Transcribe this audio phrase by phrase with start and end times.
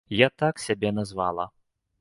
[0.19, 1.49] Я так сябе назвала.